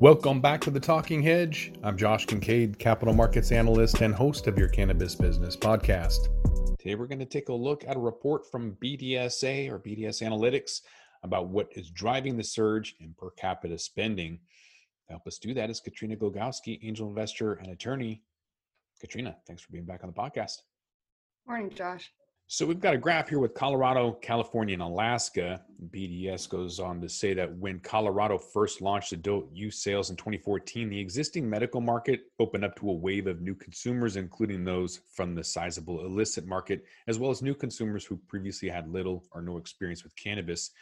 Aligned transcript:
Welcome 0.00 0.40
back 0.40 0.62
to 0.62 0.70
the 0.70 0.80
Talking 0.80 1.22
Hedge. 1.22 1.74
I'm 1.82 1.94
Josh 1.94 2.24
Kincaid, 2.24 2.78
capital 2.78 3.12
markets 3.12 3.52
analyst 3.52 4.00
and 4.00 4.14
host 4.14 4.46
of 4.46 4.56
your 4.56 4.68
Cannabis 4.70 5.14
Business 5.14 5.58
Podcast. 5.58 6.28
Today, 6.78 6.94
we're 6.94 7.06
going 7.06 7.18
to 7.18 7.26
take 7.26 7.50
a 7.50 7.54
look 7.54 7.84
at 7.86 7.96
a 7.96 8.00
report 8.00 8.50
from 8.50 8.78
BDSA 8.82 9.70
or 9.70 9.78
BDS 9.78 10.22
Analytics 10.22 10.80
about 11.22 11.48
what 11.48 11.68
is 11.72 11.90
driving 11.90 12.38
the 12.38 12.42
surge 12.42 12.96
in 13.00 13.12
per 13.12 13.28
capita 13.32 13.76
spending. 13.76 14.38
To 15.06 15.12
help 15.12 15.26
us 15.26 15.36
do 15.36 15.52
that 15.52 15.68
is 15.68 15.80
Katrina 15.80 16.16
Glogowski, 16.16 16.78
angel 16.82 17.06
investor 17.06 17.52
and 17.56 17.70
attorney. 17.70 18.22
Katrina, 19.02 19.36
thanks 19.46 19.60
for 19.60 19.70
being 19.70 19.84
back 19.84 20.02
on 20.02 20.10
the 20.10 20.18
podcast. 20.18 20.62
Morning, 21.46 21.68
Josh. 21.68 22.10
So 22.52 22.66
we've 22.66 22.80
got 22.80 22.94
a 22.94 22.98
graph 22.98 23.28
here 23.28 23.38
with 23.38 23.54
Colorado, 23.54 24.10
California, 24.10 24.72
and 24.72 24.82
Alaska. 24.82 25.62
BDS 25.92 26.48
goes 26.48 26.80
on 26.80 27.00
to 27.00 27.08
say 27.08 27.32
that 27.32 27.56
when 27.58 27.78
Colorado 27.78 28.38
first 28.38 28.80
launched 28.80 29.12
adult 29.12 29.46
use 29.52 29.78
sales 29.78 30.10
in 30.10 30.16
2014, 30.16 30.88
the 30.88 30.98
existing 30.98 31.48
medical 31.48 31.80
market 31.80 32.22
opened 32.40 32.64
up 32.64 32.74
to 32.80 32.90
a 32.90 32.92
wave 32.92 33.28
of 33.28 33.40
new 33.40 33.54
consumers, 33.54 34.16
including 34.16 34.64
those 34.64 34.98
from 35.12 35.36
the 35.36 35.44
sizable 35.44 36.04
illicit 36.04 36.44
market, 36.44 36.84
as 37.06 37.20
well 37.20 37.30
as 37.30 37.40
new 37.40 37.54
consumers 37.54 38.04
who 38.04 38.16
previously 38.26 38.68
had 38.68 38.92
little 38.92 39.22
or 39.30 39.42
no 39.42 39.56
experience 39.56 40.02
with 40.02 40.16
cannabis. 40.16 40.72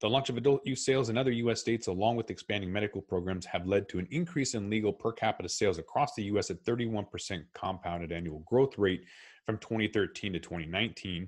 The 0.00 0.08
launch 0.08 0.28
of 0.28 0.36
adult 0.36 0.64
use 0.64 0.84
sales 0.84 1.08
in 1.08 1.18
other 1.18 1.32
U.S. 1.32 1.58
states, 1.60 1.88
along 1.88 2.14
with 2.14 2.30
expanding 2.30 2.72
medical 2.72 3.02
programs, 3.02 3.44
have 3.46 3.66
led 3.66 3.88
to 3.88 3.98
an 3.98 4.06
increase 4.12 4.54
in 4.54 4.70
legal 4.70 4.92
per 4.92 5.10
capita 5.10 5.48
sales 5.48 5.78
across 5.78 6.14
the 6.14 6.22
U.S. 6.26 6.50
at 6.50 6.64
31% 6.64 7.42
compounded 7.54 8.12
annual 8.12 8.38
growth 8.46 8.78
rate 8.78 9.02
from 9.48 9.56
2013 9.56 10.34
to 10.34 10.38
2019. 10.38 11.26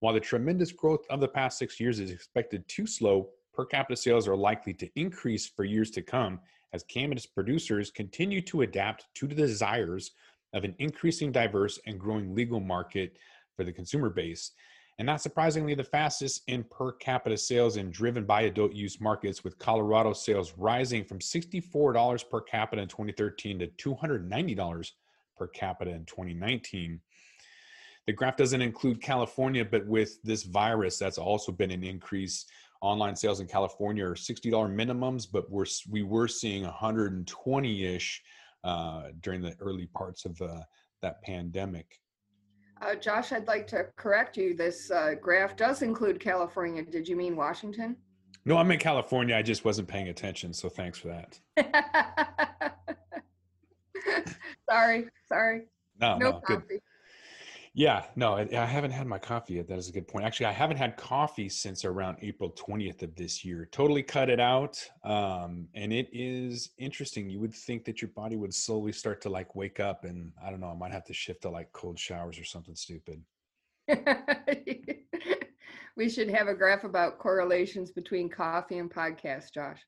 While 0.00 0.14
the 0.14 0.20
tremendous 0.20 0.72
growth 0.72 1.04
of 1.10 1.20
the 1.20 1.28
past 1.28 1.58
six 1.58 1.78
years 1.78 2.00
is 2.00 2.10
expected 2.10 2.66
to 2.66 2.86
slow, 2.86 3.28
per 3.52 3.66
capita 3.66 3.94
sales 3.94 4.26
are 4.26 4.34
likely 4.34 4.72
to 4.72 4.88
increase 4.96 5.46
for 5.46 5.64
years 5.64 5.90
to 5.90 6.00
come 6.00 6.40
as 6.72 6.82
cannabis 6.84 7.26
producers 7.26 7.90
continue 7.90 8.40
to 8.40 8.62
adapt 8.62 9.04
to 9.16 9.26
the 9.26 9.34
desires 9.34 10.12
of 10.54 10.64
an 10.64 10.74
increasing 10.78 11.30
diverse 11.30 11.78
and 11.86 12.00
growing 12.00 12.34
legal 12.34 12.58
market 12.58 13.18
for 13.54 13.64
the 13.64 13.72
consumer 13.72 14.08
base. 14.08 14.52
And 14.98 15.04
not 15.04 15.20
surprisingly, 15.20 15.74
the 15.74 15.84
fastest 15.84 16.44
in 16.46 16.64
per 16.64 16.92
capita 16.92 17.36
sales 17.36 17.76
and 17.76 17.92
driven 17.92 18.24
by 18.24 18.42
adult 18.42 18.72
use 18.72 18.98
markets, 18.98 19.44
with 19.44 19.58
Colorado 19.58 20.14
sales 20.14 20.54
rising 20.56 21.04
from 21.04 21.18
$64 21.18 22.30
per 22.30 22.40
capita 22.40 22.80
in 22.80 22.88
2013 22.88 23.58
to 23.58 23.66
$290 23.66 24.92
per 25.36 25.48
capita 25.48 25.90
in 25.90 26.06
2019. 26.06 26.98
The 28.06 28.12
graph 28.12 28.36
doesn't 28.36 28.60
include 28.60 29.00
California, 29.00 29.64
but 29.64 29.86
with 29.86 30.20
this 30.22 30.42
virus, 30.42 30.98
that's 30.98 31.18
also 31.18 31.52
been 31.52 31.70
an 31.70 31.84
increase. 31.84 32.46
Online 32.80 33.14
sales 33.14 33.40
in 33.40 33.46
California 33.46 34.04
are 34.04 34.14
$60 34.14 34.50
minimums, 34.50 35.26
but 35.30 35.48
we're, 35.48 35.66
we 35.88 36.02
were 36.02 36.26
seeing 36.26 36.64
120 36.64 37.84
ish 37.84 38.22
uh, 38.64 39.02
during 39.20 39.40
the 39.40 39.54
early 39.60 39.86
parts 39.86 40.24
of 40.24 40.40
uh, 40.42 40.60
that 41.00 41.22
pandemic. 41.22 42.00
Uh, 42.80 42.96
Josh, 42.96 43.30
I'd 43.30 43.46
like 43.46 43.68
to 43.68 43.86
correct 43.96 44.36
you. 44.36 44.56
This 44.56 44.90
uh, 44.90 45.14
graph 45.20 45.56
does 45.56 45.82
include 45.82 46.18
California. 46.18 46.82
Did 46.82 47.06
you 47.06 47.14
mean 47.14 47.36
Washington? 47.36 47.96
No, 48.44 48.56
I'm 48.56 48.68
in 48.72 48.80
California. 48.80 49.36
I 49.36 49.42
just 49.42 49.64
wasn't 49.64 49.86
paying 49.86 50.08
attention. 50.08 50.52
So 50.52 50.68
thanks 50.68 50.98
for 50.98 51.08
that. 51.08 51.38
sorry, 54.68 55.06
sorry. 55.28 55.62
No, 56.00 56.18
no, 56.18 56.30
no 56.30 56.40
good. 56.44 56.62
Yeah, 57.74 58.04
no, 58.16 58.34
I, 58.34 58.46
I, 58.52 58.66
haven't 58.66 58.90
had 58.90 59.06
my 59.06 59.16
coffee 59.18 59.54
yet. 59.54 59.66
That 59.66 59.78
is 59.78 59.88
a 59.88 59.92
good 59.92 60.06
point. 60.06 60.26
Actually, 60.26 60.46
I 60.46 60.52
haven't 60.52 60.76
had 60.76 60.98
coffee 60.98 61.48
since 61.48 61.86
around 61.86 62.18
April 62.20 62.50
20th 62.50 63.02
of 63.02 63.14
this 63.16 63.46
year. 63.46 63.66
Totally 63.72 64.02
cut 64.02 64.28
it 64.28 64.40
out. 64.40 64.78
Um, 65.04 65.68
and 65.74 65.90
it 65.90 66.10
is 66.12 66.72
interesting. 66.76 67.30
You 67.30 67.40
would 67.40 67.54
think 67.54 67.86
that 67.86 68.02
your 68.02 68.10
body 68.10 68.36
would 68.36 68.52
slowly 68.52 68.92
start 68.92 69.22
to 69.22 69.30
like 69.30 69.54
wake 69.54 69.80
up, 69.80 70.04
and 70.04 70.32
I 70.44 70.50
don't 70.50 70.60
know, 70.60 70.68
I 70.68 70.74
might 70.74 70.92
have 70.92 71.06
to 71.06 71.14
shift 71.14 71.42
to 71.42 71.50
like 71.50 71.72
cold 71.72 71.98
showers 71.98 72.38
or 72.38 72.44
something 72.44 72.74
stupid. 72.74 73.22
we 75.96 76.10
should 76.10 76.28
have 76.28 76.48
a 76.48 76.54
graph 76.54 76.84
about 76.84 77.18
correlations 77.18 77.90
between 77.90 78.28
coffee 78.28 78.78
and 78.78 78.92
podcast, 78.92 79.54
Josh. 79.54 79.80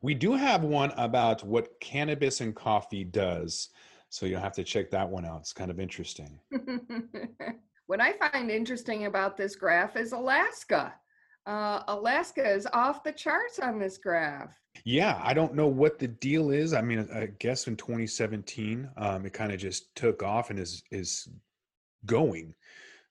We 0.00 0.14
do 0.14 0.34
have 0.34 0.62
one 0.62 0.92
about 0.96 1.42
what 1.42 1.80
cannabis 1.80 2.40
and 2.40 2.54
coffee 2.54 3.02
does. 3.02 3.70
So 4.10 4.26
you'll 4.26 4.40
have 4.40 4.52
to 4.54 4.64
check 4.64 4.90
that 4.90 5.08
one 5.08 5.24
out. 5.24 5.40
It's 5.40 5.52
kind 5.52 5.70
of 5.70 5.78
interesting. 5.80 6.38
what 7.86 8.00
I 8.00 8.12
find 8.12 8.50
interesting 8.50 9.06
about 9.06 9.36
this 9.36 9.54
graph 9.54 9.96
is 9.96 10.12
Alaska. 10.12 10.92
Uh, 11.46 11.82
Alaska 11.88 12.46
is 12.46 12.66
off 12.72 13.02
the 13.02 13.12
charts 13.12 13.60
on 13.60 13.78
this 13.78 13.98
graph. 13.98 14.60
Yeah, 14.84 15.20
I 15.22 15.32
don't 15.32 15.54
know 15.54 15.68
what 15.68 15.98
the 15.98 16.08
deal 16.08 16.50
is. 16.50 16.74
I 16.74 16.82
mean, 16.82 17.08
I 17.14 17.28
guess 17.38 17.66
in 17.66 17.76
2017, 17.76 18.90
um, 18.96 19.26
it 19.26 19.32
kind 19.32 19.52
of 19.52 19.58
just 19.58 19.94
took 19.94 20.22
off 20.22 20.50
and 20.50 20.58
is 20.58 20.82
is 20.90 21.28
going. 22.04 22.54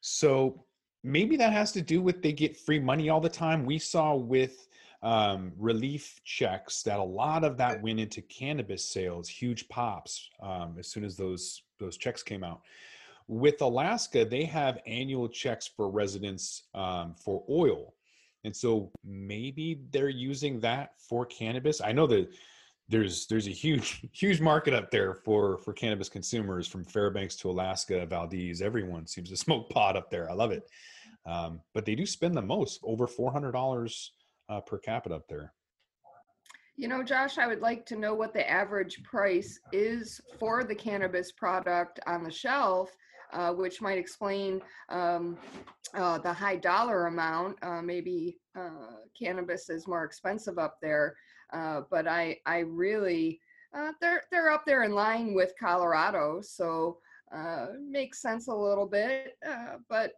So 0.01 0.65
maybe 1.03 1.37
that 1.37 1.53
has 1.53 1.71
to 1.73 1.81
do 1.81 2.01
with 2.01 2.21
they 2.21 2.33
get 2.33 2.57
free 2.57 2.79
money 2.79 3.09
all 3.09 3.21
the 3.21 3.29
time. 3.29 3.65
We 3.65 3.79
saw 3.79 4.15
with 4.15 4.67
um, 5.01 5.53
relief 5.57 6.19
checks 6.23 6.83
that 6.83 6.99
a 6.99 7.03
lot 7.03 7.43
of 7.43 7.57
that 7.57 7.81
went 7.81 7.99
into 7.99 8.21
cannabis 8.21 8.83
sales, 8.83 9.29
huge 9.29 9.69
pops 9.69 10.29
um, 10.41 10.75
as 10.77 10.87
soon 10.87 11.03
as 11.05 11.15
those 11.15 11.63
those 11.79 11.97
checks 11.97 12.21
came 12.21 12.43
out. 12.43 12.61
With 13.27 13.61
Alaska, 13.61 14.25
they 14.25 14.43
have 14.45 14.79
annual 14.85 15.29
checks 15.29 15.67
for 15.67 15.89
residents 15.89 16.63
um, 16.73 17.15
for 17.15 17.43
oil, 17.49 17.93
and 18.43 18.55
so 18.55 18.91
maybe 19.05 19.79
they're 19.91 20.09
using 20.09 20.59
that 20.61 20.93
for 20.97 21.25
cannabis. 21.25 21.79
I 21.79 21.93
know 21.93 22.07
that 22.07 22.29
there's 22.89 23.27
there's 23.27 23.47
a 23.47 23.51
huge 23.51 24.05
huge 24.11 24.41
market 24.41 24.73
up 24.73 24.91
there 24.91 25.13
for 25.13 25.59
for 25.59 25.71
cannabis 25.71 26.09
consumers 26.09 26.67
from 26.67 26.83
Fairbanks 26.83 27.37
to 27.37 27.49
Alaska, 27.49 28.05
Valdez. 28.05 28.61
Everyone 28.61 29.07
seems 29.07 29.29
to 29.29 29.37
smoke 29.45 29.69
pot 29.69 29.95
up 29.95 30.09
there. 30.09 30.29
I 30.29 30.33
love 30.33 30.51
it, 30.51 30.69
um, 31.25 31.61
but 31.73 31.85
they 31.85 31.95
do 31.95 32.05
spend 32.05 32.35
the 32.35 32.41
most, 32.41 32.81
over 32.83 33.07
four 33.07 33.31
hundred 33.31 33.53
dollars 33.53 34.11
uh, 34.49 34.61
per 34.61 34.77
capita 34.79 35.15
up 35.15 35.27
there? 35.29 35.53
You 36.75 36.87
know, 36.87 37.03
Josh, 37.03 37.37
I 37.37 37.47
would 37.47 37.61
like 37.61 37.85
to 37.87 37.97
know 37.97 38.13
what 38.13 38.33
the 38.33 38.49
average 38.49 39.03
price 39.03 39.59
is 39.73 40.21
for 40.39 40.63
the 40.63 40.75
cannabis 40.75 41.31
product 41.31 41.99
on 42.07 42.23
the 42.23 42.31
shelf, 42.31 42.89
uh, 43.33 43.51
which 43.51 43.81
might 43.81 43.97
explain 43.97 44.61
um, 44.87 45.37
uh, 45.93 46.19
the 46.19 46.31
high 46.31 46.55
dollar 46.55 47.07
amount. 47.07 47.57
Uh, 47.61 47.81
maybe 47.81 48.39
uh, 48.57 48.95
cannabis 49.17 49.69
is 49.69 49.87
more 49.87 50.05
expensive 50.05 50.57
up 50.57 50.77
there, 50.81 51.15
uh, 51.51 51.81
but 51.91 52.07
I, 52.07 52.37
I 52.45 52.59
really, 52.59 53.41
they're 53.99 54.23
they're 54.31 54.49
up 54.49 54.65
there 54.65 54.83
in 54.83 54.93
line 54.93 55.33
with 55.33 55.53
Colorado, 55.59 56.39
so 56.41 56.99
makes 57.81 58.21
sense 58.21 58.47
a 58.47 58.55
little 58.55 58.87
bit. 58.87 59.37
but 59.89 60.13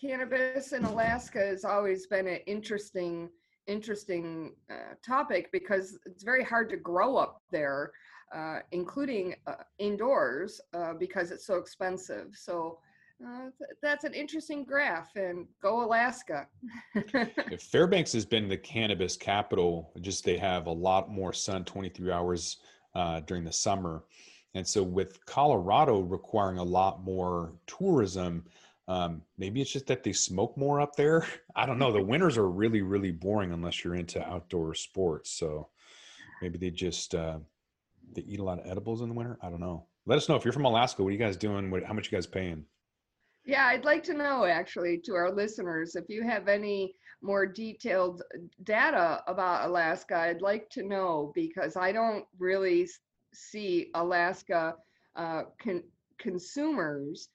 cannabis 0.00 0.72
in 0.72 0.84
Alaska 0.84 1.38
has 1.38 1.66
always 1.66 2.06
been 2.06 2.26
an 2.26 2.40
interesting 2.46 3.28
interesting 3.66 4.54
uh, 4.70 4.94
topic 5.04 5.50
because 5.52 5.98
it's 6.06 6.22
very 6.22 6.44
hard 6.44 6.68
to 6.70 6.76
grow 6.76 7.16
up 7.16 7.42
there, 7.50 7.92
uh, 8.34 8.60
including 8.72 9.34
uh, 9.46 9.54
indoors, 9.78 10.60
uh, 10.74 10.94
because 10.94 11.30
it's 11.30 11.46
so 11.46 11.56
expensive. 11.56 12.28
So 12.34 12.78
uh, 13.24 13.50
th- 13.58 13.70
that's 13.82 14.04
an 14.04 14.14
interesting 14.14 14.64
graph, 14.64 15.14
and 15.16 15.46
go 15.62 15.84
Alaska. 15.84 16.46
Fairbanks 17.60 18.12
has 18.12 18.24
been 18.24 18.48
the 18.48 18.56
cannabis 18.56 19.16
capital. 19.16 19.92
Just 20.00 20.24
they 20.24 20.38
have 20.38 20.66
a 20.66 20.72
lot 20.72 21.10
more 21.10 21.32
sun, 21.32 21.64
23 21.64 22.10
hours 22.10 22.58
uh, 22.94 23.20
during 23.20 23.44
the 23.44 23.52
summer. 23.52 24.04
And 24.54 24.66
so, 24.66 24.82
with 24.82 25.24
Colorado 25.24 26.00
requiring 26.00 26.58
a 26.58 26.64
lot 26.64 27.02
more 27.04 27.54
tourism, 27.66 28.44
um, 28.88 29.22
maybe 29.38 29.60
it's 29.60 29.72
just 29.72 29.86
that 29.86 30.02
they 30.02 30.12
smoke 30.12 30.56
more 30.56 30.80
up 30.80 30.96
there. 30.96 31.26
I 31.56 31.66
don't 31.66 31.78
know. 31.78 31.92
The 31.92 32.02
winters 32.04 32.36
are 32.38 32.48
really, 32.48 32.82
really 32.82 33.12
boring 33.12 33.52
unless 33.52 33.84
you're 33.84 33.94
into 33.94 34.22
outdoor 34.26 34.74
sports. 34.74 35.30
So 35.30 35.68
maybe 36.40 36.58
they 36.58 36.70
just 36.70 37.14
uh, 37.14 37.38
they 38.12 38.22
eat 38.22 38.40
a 38.40 38.44
lot 38.44 38.58
of 38.58 38.66
edibles 38.66 39.02
in 39.02 39.08
the 39.08 39.14
winter. 39.14 39.38
I 39.42 39.50
don't 39.50 39.60
know. 39.60 39.86
Let 40.06 40.18
us 40.18 40.28
know 40.28 40.36
if 40.36 40.44
you're 40.44 40.52
from 40.52 40.64
Alaska. 40.64 41.02
What 41.02 41.10
are 41.10 41.12
you 41.12 41.18
guys 41.18 41.36
doing? 41.36 41.70
What, 41.70 41.84
how 41.84 41.94
much 41.94 42.10
you 42.10 42.16
guys 42.16 42.26
paying? 42.26 42.64
Yeah, 43.44 43.66
I'd 43.66 43.84
like 43.84 44.02
to 44.04 44.14
know 44.14 44.44
actually 44.44 44.98
to 45.04 45.14
our 45.14 45.32
listeners 45.32 45.96
if 45.96 46.04
you 46.08 46.22
have 46.22 46.48
any 46.48 46.94
more 47.22 47.46
detailed 47.46 48.22
data 48.64 49.22
about 49.26 49.68
Alaska. 49.68 50.16
I'd 50.16 50.42
like 50.42 50.68
to 50.70 50.82
know 50.82 51.32
because 51.34 51.76
I 51.76 51.92
don't 51.92 52.24
really 52.38 52.88
see 53.32 53.90
Alaska 53.94 54.74
uh, 55.16 55.42
con- 55.60 55.84
consumers 56.18 57.28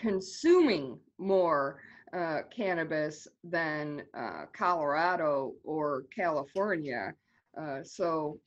consuming 0.00 0.98
more 1.18 1.80
uh, 2.16 2.38
cannabis 2.54 3.28
than 3.44 4.02
uh, 4.16 4.44
Colorado 4.52 5.54
or 5.64 6.04
California. 6.14 7.12
Uh, 7.60 7.82
so 7.82 8.38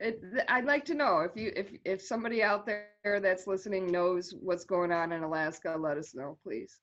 it, 0.00 0.20
I'd 0.48 0.64
like 0.64 0.84
to 0.86 0.94
know 0.94 1.20
if 1.20 1.36
you 1.36 1.52
if 1.54 1.68
if 1.84 2.02
somebody 2.02 2.42
out 2.42 2.66
there 2.66 3.20
that's 3.20 3.46
listening 3.46 3.90
knows 3.90 4.34
what's 4.40 4.64
going 4.64 4.90
on 4.92 5.12
in 5.12 5.22
Alaska, 5.22 5.76
let 5.78 5.96
us 5.96 6.14
know, 6.14 6.38
please. 6.42 6.80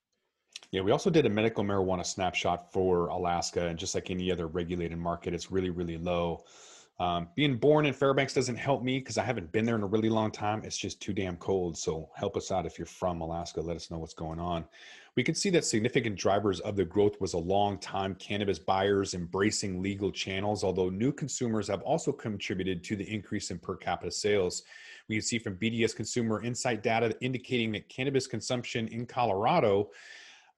Yeah, 0.72 0.82
we 0.82 0.92
also 0.92 1.10
did 1.10 1.26
a 1.26 1.30
medical 1.30 1.64
marijuana 1.64 2.06
snapshot 2.06 2.72
for 2.72 3.08
Alaska, 3.08 3.68
and 3.68 3.78
just 3.78 3.96
like 3.96 4.10
any 4.10 4.32
other 4.32 4.48
regulated 4.48 4.98
market, 4.98 5.34
it's 5.34 5.52
really 5.52 5.70
really 5.70 5.98
low. 5.98 6.44
Um, 7.02 7.30
being 7.34 7.58
born 7.58 7.88
in 7.88 7.96
Fairbanks 7.96 8.36
doesn't 8.36 8.58
help 8.58 8.84
me 8.84 9.00
because 9.00 9.18
I 9.18 9.24
haven't 9.24 9.52
been 9.52 9.66
there 9.66 9.76
in 9.76 9.82
a 9.82 9.88
really 9.88 10.08
long 10.08 10.30
time. 10.30 10.62
It's 10.64 10.78
just 10.78 11.02
too 11.02 11.14
damn 11.14 11.36
cold. 11.38 11.76
So 11.76 12.12
help 12.16 12.38
us 12.38 12.52
out 12.52 12.68
if 12.68 12.78
you're 12.78 12.86
from 12.86 13.22
Alaska. 13.22 13.60
Let 13.60 13.76
us 13.76 13.90
know 13.90 13.98
what's 13.98 14.14
going 14.14 14.40
on. 14.40 14.66
We 15.16 15.24
can 15.24 15.34
see 15.34 15.50
that 15.50 15.66
significant 15.66 16.16
drivers 16.16 16.60
of 16.60 16.76
the 16.76 16.86
growth 16.86 17.20
was 17.20 17.34
a 17.34 17.40
long 17.40 17.80
time 17.80 18.14
cannabis 18.20 18.60
buyers 18.60 19.16
embracing 19.16 19.82
legal 19.82 20.12
channels, 20.12 20.64
although 20.64 20.90
new 20.90 21.12
consumers 21.12 21.68
have 21.70 21.82
also 21.82 22.12
contributed 22.12 22.84
to 22.84 22.96
the 22.96 23.12
increase 23.12 23.50
in 23.50 23.58
per 23.58 23.76
capita 23.76 24.12
sales. 24.12 24.62
We 25.10 25.16
can 25.16 25.24
see 25.24 25.40
from 25.40 25.56
BDS 25.56 25.96
consumer 25.96 26.44
insight 26.44 26.84
data 26.84 27.18
indicating 27.20 27.72
that 27.72 27.90
cannabis 27.90 28.28
consumption 28.28 28.88
in 28.90 29.08
Colorado 29.08 29.90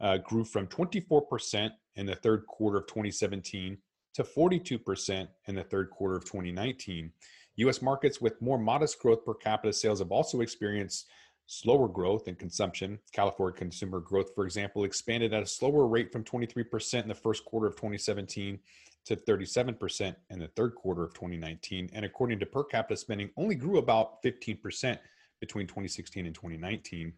uh, 0.01 0.17
grew 0.17 0.43
from 0.43 0.67
24% 0.67 1.69
in 1.95 2.05
the 2.05 2.15
third 2.15 2.45
quarter 2.47 2.79
of 2.79 2.87
2017 2.87 3.77
to 4.13 4.23
42% 4.23 5.27
in 5.47 5.55
the 5.55 5.63
third 5.63 5.89
quarter 5.89 6.15
of 6.15 6.25
2019. 6.25 7.11
US 7.57 7.81
markets 7.81 8.19
with 8.19 8.41
more 8.41 8.57
modest 8.57 8.99
growth 8.99 9.25
per 9.25 9.33
capita 9.33 9.73
sales 9.73 9.99
have 9.99 10.11
also 10.11 10.41
experienced 10.41 11.07
slower 11.45 11.87
growth 11.87 12.27
in 12.27 12.35
consumption. 12.35 12.99
California 13.11 13.57
consumer 13.57 13.99
growth, 13.99 14.33
for 14.33 14.45
example, 14.45 14.85
expanded 14.85 15.33
at 15.33 15.43
a 15.43 15.47
slower 15.47 15.87
rate 15.87 16.11
from 16.11 16.23
23% 16.23 17.01
in 17.01 17.07
the 17.07 17.13
first 17.13 17.45
quarter 17.45 17.67
of 17.67 17.75
2017 17.75 18.59
to 19.05 19.15
37% 19.15 20.15
in 20.29 20.39
the 20.39 20.47
third 20.49 20.75
quarter 20.75 21.03
of 21.03 21.13
2019. 21.13 21.89
And 21.93 22.05
according 22.05 22.39
to 22.39 22.45
per 22.45 22.63
capita 22.63 22.95
spending, 22.95 23.29
only 23.37 23.55
grew 23.55 23.77
about 23.77 24.23
15% 24.23 24.97
between 25.41 25.67
2016 25.67 26.25
and 26.25 26.33
2019. 26.33 27.13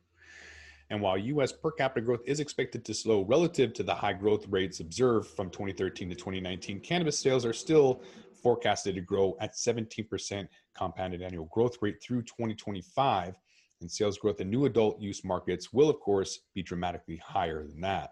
And 0.90 1.02
while 1.02 1.18
US 1.18 1.52
per 1.52 1.72
capita 1.72 2.06
growth 2.06 2.22
is 2.26 2.40
expected 2.40 2.86
to 2.86 2.94
slow 2.94 3.24
relative 3.24 3.74
to 3.74 3.84
the 3.84 3.96
high 3.96 4.14
growth 4.14 4.48
rates 4.48 4.80
observed 4.80 5.30
from 5.30 5.50
2013 5.50 6.10
to 6.10 6.16
2019, 6.16 6.80
cannabis 6.82 7.20
sales 7.20 7.46
are 7.46 7.54
still 7.54 8.02
forecasted 8.42 8.96
to 8.96 9.02
grow 9.02 9.36
at 9.40 9.56
17% 9.56 10.48
compounded 10.76 11.22
annual 11.24 11.46
growth 11.46 11.78
rate 11.82 12.02
through 12.02 12.22
2025. 12.22 13.36
And 13.82 13.92
sales 13.92 14.18
growth 14.18 14.40
in 14.40 14.50
new 14.50 14.66
adult 14.66 15.02
use 15.02 15.24
markets 15.24 15.74
will, 15.74 15.90
of 15.90 16.00
course, 16.00 16.40
be 16.54 16.62
dramatically 16.62 17.18
higher 17.18 17.66
than 17.68 17.82
that. 17.82 18.12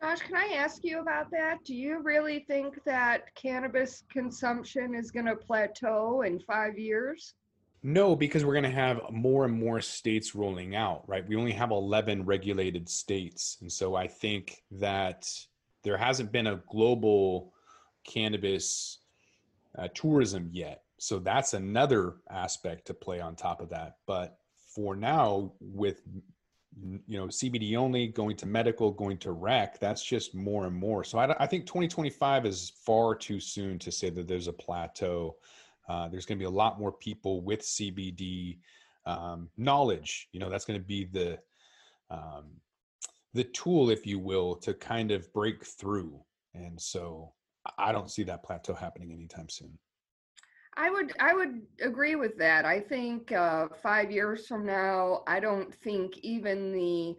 Josh, 0.00 0.20
can 0.20 0.36
I 0.36 0.54
ask 0.56 0.84
you 0.84 1.00
about 1.00 1.30
that? 1.30 1.64
Do 1.64 1.74
you 1.74 2.00
really 2.02 2.40
think 2.40 2.82
that 2.84 3.34
cannabis 3.34 4.04
consumption 4.10 4.94
is 4.94 5.10
going 5.10 5.26
to 5.26 5.36
plateau 5.36 6.22
in 6.22 6.38
five 6.40 6.78
years? 6.78 7.34
No, 7.82 8.16
because 8.16 8.44
we're 8.44 8.54
going 8.54 8.64
to 8.64 8.70
have 8.70 9.00
more 9.10 9.44
and 9.44 9.54
more 9.54 9.80
states 9.80 10.34
rolling 10.34 10.74
out, 10.74 11.08
right? 11.08 11.26
We 11.26 11.36
only 11.36 11.52
have 11.52 11.70
11 11.70 12.24
regulated 12.24 12.88
states. 12.88 13.58
And 13.60 13.70
so 13.70 13.94
I 13.94 14.08
think 14.08 14.62
that 14.72 15.28
there 15.84 15.96
hasn't 15.96 16.32
been 16.32 16.48
a 16.48 16.62
global 16.68 17.52
cannabis 18.04 18.98
uh, 19.78 19.88
tourism 19.94 20.48
yet. 20.52 20.82
So 20.98 21.18
that's 21.18 21.54
another 21.54 22.14
aspect 22.30 22.86
to 22.86 22.94
play 22.94 23.20
on 23.20 23.36
top 23.36 23.60
of 23.60 23.68
that. 23.70 23.98
But 24.06 24.38
for 24.74 24.96
now, 24.96 25.52
with 25.60 26.02
you 27.06 27.18
know 27.18 27.26
CBD 27.26 27.76
only 27.76 28.08
going 28.08 28.36
to 28.36 28.46
medical, 28.46 28.90
going 28.90 29.18
to 29.18 29.32
rec, 29.32 29.78
that's 29.78 30.02
just 30.02 30.34
more 30.34 30.66
and 30.66 30.74
more. 30.74 31.04
So 31.04 31.18
I, 31.18 31.42
I 31.42 31.46
think 31.46 31.66
2025 31.66 32.46
is 32.46 32.72
far 32.84 33.14
too 33.14 33.40
soon 33.40 33.78
to 33.80 33.92
say 33.92 34.10
that 34.10 34.28
there's 34.28 34.48
a 34.48 34.52
plateau. 34.52 35.36
Uh, 35.88 36.08
there's 36.08 36.26
going 36.26 36.38
to 36.38 36.42
be 36.42 36.46
a 36.46 36.50
lot 36.50 36.80
more 36.80 36.92
people 36.92 37.42
with 37.42 37.60
CBD 37.60 38.58
um, 39.06 39.48
knowledge. 39.56 40.28
You 40.32 40.40
know, 40.40 40.50
that's 40.50 40.64
going 40.64 40.80
to 40.80 40.84
be 40.84 41.04
the 41.04 41.38
um, 42.10 42.60
the 43.34 43.44
tool, 43.44 43.90
if 43.90 44.06
you 44.06 44.18
will, 44.18 44.56
to 44.56 44.72
kind 44.72 45.10
of 45.10 45.30
break 45.32 45.64
through. 45.64 46.18
And 46.54 46.80
so, 46.80 47.32
I 47.78 47.92
don't 47.92 48.10
see 48.10 48.22
that 48.24 48.42
plateau 48.42 48.74
happening 48.74 49.12
anytime 49.12 49.48
soon. 49.48 49.78
I 50.76 50.90
would 50.90 51.12
I 51.18 51.34
would 51.34 51.62
agree 51.80 52.16
with 52.16 52.36
that. 52.38 52.64
I 52.64 52.80
think 52.80 53.32
uh, 53.32 53.68
five 53.82 54.10
years 54.10 54.46
from 54.46 54.66
now, 54.66 55.22
I 55.26 55.40
don't 55.40 55.74
think 55.74 56.18
even 56.18 56.72
the 56.72 57.16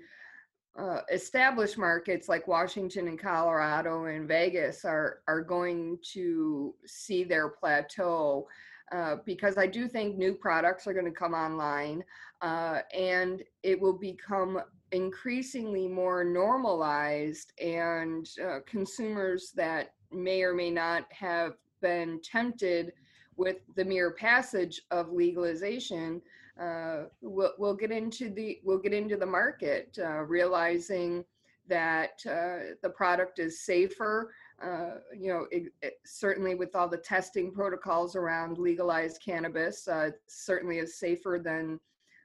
uh, 0.77 1.01
established 1.11 1.77
markets 1.77 2.29
like 2.29 2.47
Washington 2.47 3.07
and 3.07 3.19
Colorado 3.19 4.05
and 4.05 4.27
Vegas 4.27 4.85
are 4.85 5.21
are 5.27 5.41
going 5.41 5.97
to 6.13 6.73
see 6.85 7.23
their 7.23 7.49
plateau 7.49 8.47
uh, 8.91 9.17
because 9.25 9.57
I 9.57 9.67
do 9.67 9.87
think 9.87 10.17
new 10.17 10.33
products 10.33 10.87
are 10.87 10.93
going 10.93 11.05
to 11.05 11.11
come 11.11 11.33
online 11.33 12.03
uh, 12.41 12.79
and 12.95 13.43
it 13.63 13.79
will 13.79 13.97
become 13.97 14.61
increasingly 14.91 15.87
more 15.87 16.23
normalized 16.23 17.51
and 17.59 18.29
uh, 18.45 18.59
consumers 18.65 19.51
that 19.55 19.93
may 20.11 20.43
or 20.43 20.53
may 20.53 20.69
not 20.69 21.11
have 21.11 21.53
been 21.81 22.21
tempted 22.23 22.93
with 23.35 23.57
the 23.75 23.83
mere 23.83 24.11
passage 24.11 24.81
of 24.91 25.11
legalization 25.11 26.21
uh, 26.59 27.03
we'll, 27.21 27.53
we'll 27.57 27.75
get 27.75 27.91
into 27.91 28.29
the 28.29 28.59
we'll 28.63 28.79
get 28.79 28.93
into 28.93 29.17
the 29.17 29.25
market, 29.25 29.97
uh, 30.01 30.23
realizing 30.23 31.23
that 31.67 32.21
uh, 32.25 32.73
the 32.81 32.89
product 32.89 33.39
is 33.39 33.61
safer. 33.61 34.33
Uh, 34.63 34.95
you 35.15 35.27
know, 35.31 35.45
it, 35.51 35.71
it, 35.81 35.99
certainly 36.05 36.55
with 36.55 36.75
all 36.75 36.87
the 36.87 36.97
testing 36.97 37.51
protocols 37.51 38.15
around 38.15 38.57
legalized 38.57 39.21
cannabis, 39.23 39.87
uh, 39.87 40.09
certainly 40.27 40.79
is 40.79 40.97
safer 40.97 41.39
than 41.43 41.79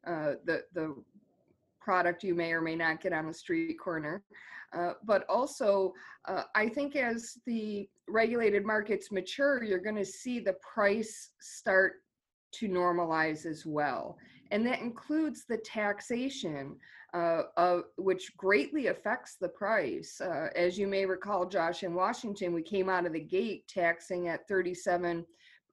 uh, 0.06 0.34
the 0.44 0.62
the 0.72 0.94
product 1.80 2.22
you 2.22 2.34
may 2.34 2.52
or 2.52 2.60
may 2.60 2.76
not 2.76 3.00
get 3.00 3.12
on 3.12 3.26
the 3.26 3.34
street 3.34 3.78
corner. 3.78 4.22
but 5.04 5.26
also, 5.28 5.92
I 6.54 6.68
think 6.68 6.94
as 6.96 7.38
the 7.44 7.88
regulated 8.08 8.64
markets 8.64 9.10
mature, 9.10 9.64
you're 9.64 9.80
going 9.80 9.96
to 9.96 10.04
see 10.04 10.38
the 10.38 10.54
price 10.74 11.30
start 11.40 12.02
to 12.52 12.68
normalize 12.68 13.46
as 13.46 13.66
well. 13.66 14.16
And 14.50 14.66
that 14.66 14.80
includes 14.80 15.44
the 15.48 15.56
taxation, 15.56 16.76
uh, 17.14 17.42
uh, 17.56 17.80
which 17.96 18.36
greatly 18.36 18.88
affects 18.88 19.36
the 19.36 19.48
price. 19.48 20.20
Uh, 20.20 20.48
as 20.54 20.78
you 20.78 20.86
may 20.86 21.06
recall, 21.06 21.46
Josh, 21.46 21.82
in 21.82 21.94
Washington, 21.94 22.52
we 22.52 22.62
came 22.62 22.88
out 22.88 23.06
of 23.06 23.12
the 23.12 23.20
gate 23.20 23.66
taxing 23.66 24.28
at 24.28 24.46
37, 24.48 25.24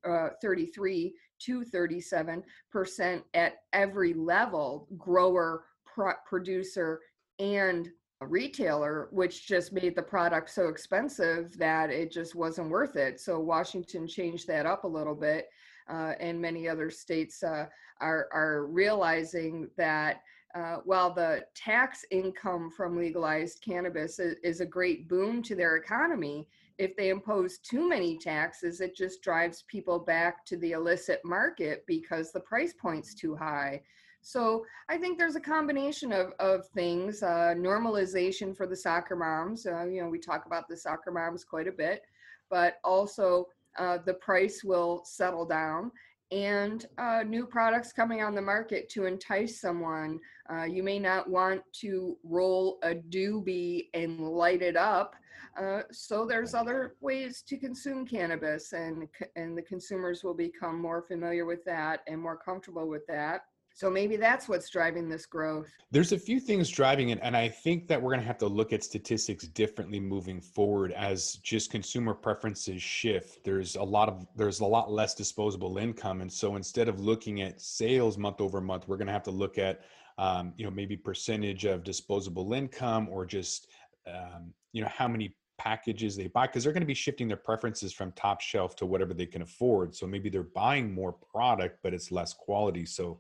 uh, 0.06 0.30
33 0.42 1.14
to 1.40 1.64
37% 1.66 3.24
at 3.34 3.54
every 3.74 4.14
level 4.14 4.88
grower, 4.98 5.66
pro- 5.86 6.14
producer, 6.26 7.02
and 7.40 7.90
retailer, 8.22 9.08
which 9.12 9.48
just 9.48 9.72
made 9.72 9.96
the 9.96 10.02
product 10.02 10.50
so 10.50 10.68
expensive 10.68 11.58
that 11.58 11.90
it 11.90 12.12
just 12.12 12.36
wasn't 12.36 12.70
worth 12.70 12.96
it. 12.96 13.20
So 13.20 13.40
Washington 13.40 14.08
changed 14.08 14.48
that 14.48 14.66
up 14.66 14.84
a 14.84 14.88
little 14.88 15.16
bit 15.16 15.48
uh, 15.90 16.14
and 16.20 16.40
many 16.40 16.68
other 16.68 16.90
states 16.90 17.44
uh, 17.44 17.66
are, 18.00 18.28
are 18.32 18.66
realizing 18.68 19.70
that 19.78 20.22
uh, 20.56 20.78
while 20.84 21.14
the 21.14 21.44
tax 21.54 22.06
income 22.10 22.72
from 22.72 22.98
legalized 22.98 23.62
cannabis 23.62 24.18
is, 24.20 24.36
is, 24.44 24.62
a 24.62 24.66
great 24.66 25.08
boon 25.08 25.44
to 25.44 25.56
their 25.56 25.76
economy, 25.76 26.48
if 26.80 26.96
they 26.96 27.10
impose 27.10 27.60
too 27.60 27.88
many 27.88 28.18
taxes, 28.18 28.82
it 28.82 28.96
just 28.96 29.22
drives 29.22 29.64
people 29.68 30.00
back 30.00 30.44
to 30.46 30.58
the 30.58 30.72
illicit 30.72 31.20
market 31.24 31.84
because 31.86 32.32
the 32.32 32.40
price 32.40 32.74
point's 32.74 33.14
too 33.14 33.36
high. 33.36 33.82
So 34.22 34.66
I 34.90 34.98
think 34.98 35.18
there's 35.18 35.36
a 35.36 35.42
combination 35.42 36.12
of, 36.12 36.34
of 36.40 36.68
things, 36.70 37.22
uh, 37.22 37.54
normalization 37.56 38.56
for 38.56 38.66
the 38.66 38.76
soccer 38.76 39.16
moms. 39.16 39.66
Uh, 39.66 39.86
you 39.86 40.02
know, 40.02 40.10
we 40.10 40.20
talk 40.20 40.46
about 40.46 40.68
the 40.68 40.78
soccer 40.78 41.12
moms 41.12 41.44
quite 41.44 41.68
a 41.68 41.72
bit, 41.72 42.02
but 42.50 42.80
also 42.84 43.46
uh, 43.80 43.98
the 44.06 44.14
price 44.16 44.64
will 44.64 45.02
settle 45.06 45.46
down 45.46 45.92
and 46.32 46.86
uh, 46.98 47.24
new 47.26 47.46
products 47.46 47.92
coming 47.92 48.22
on 48.22 48.36
the 48.36 48.42
market 48.42 48.88
to 48.90 49.06
entice 49.06 49.60
someone. 49.60 50.20
Uh, 50.52 50.64
you 50.64 50.84
may 50.84 51.00
not 51.00 51.28
want 51.28 51.62
to 51.74 52.18
roll 52.24 52.78
a 52.84 52.94
doobie 52.94 53.88
and 53.94 54.20
light 54.20 54.62
it 54.62 54.78
up. 54.78 55.16
Uh, 55.60 55.82
so 55.92 56.26
there's 56.26 56.54
other 56.54 56.96
ways 57.02 57.42
to 57.48 57.58
consume 57.58 58.06
cannabis 58.06 58.74
and, 58.74 59.08
and 59.36 59.58
the 59.58 59.62
consumers 59.62 60.24
will 60.24 60.36
become 60.36 60.80
more 60.80 61.02
familiar 61.02 61.46
with 61.46 61.64
that 61.66 62.02
and 62.08 62.22
more 62.22 62.38
comfortable 62.38 62.88
with 62.88 63.06
that. 63.08 63.46
So 63.80 63.90
maybe 63.90 64.18
that's 64.18 64.50
what's 64.50 64.70
driving 64.70 65.08
this 65.08 65.26
growth. 65.26 65.72
There's 65.90 66.12
a 66.12 66.20
few 66.20 66.42
things 66.42 66.68
driving 66.68 67.12
it. 67.12 67.20
And 67.22 67.34
I 67.38 67.48
think 67.48 67.88
that 67.88 68.02
we're 68.02 68.10
going 68.10 68.20
to 68.20 68.28
have 68.28 68.38
to 68.40 68.46
look 68.46 68.74
at 68.74 68.84
statistics 68.84 69.48
differently 69.48 70.02
moving 70.02 70.42
forward 70.42 70.92
as 70.92 71.36
just 71.36 71.72
consumer 71.72 72.14
preferences 72.14 72.82
shift. 72.82 73.42
There's 73.46 73.78
a 73.78 73.82
lot 73.82 74.10
of, 74.10 74.28
there's 74.36 74.60
a 74.60 74.66
lot 74.66 74.92
less 74.92 75.16
disposable 75.16 75.78
income. 75.78 76.20
And 76.20 76.30
so 76.30 76.58
instead 76.58 76.90
of 76.90 77.00
looking 77.00 77.40
at 77.40 77.62
sales 77.62 78.18
month 78.18 78.42
over 78.42 78.60
month, 78.60 78.86
we're 78.90 78.98
going 78.98 79.08
to 79.08 79.14
have 79.14 79.24
to 79.24 79.32
look 79.32 79.58
at, 79.58 79.80
um, 80.18 80.52
you 80.58 80.66
know, 80.66 80.72
maybe 80.72 80.98
percentage 80.98 81.64
of 81.64 81.86
disposable 81.86 82.52
income 82.52 83.08
or 83.10 83.26
just, 83.26 83.68
um, 84.06 84.54
you 84.74 84.82
know, 84.82 84.90
how 84.90 85.08
many 85.08 85.34
packages 85.58 86.18
they 86.18 86.28
buy 86.28 86.48
because 86.48 86.66
they're 86.66 86.74
going 86.74 86.82
to 86.82 86.88
be 86.88 86.94
shifting 86.94 87.30
their 87.30 87.38
preferences 87.38 87.94
from 87.94 88.12
top 88.12 88.42
shelf 88.42 88.76
to 88.76 88.86
whatever 88.86 89.14
they 89.14 89.26
can 89.26 89.42
afford. 89.42 89.96
So 89.96 90.06
maybe 90.06 90.28
they're 90.30 90.44
buying 90.44 90.94
more 90.94 91.14
product, 91.14 91.80
but 91.82 91.94
it's 91.94 92.12
less 92.12 92.34
quality. 92.34 92.86
So 92.86 93.20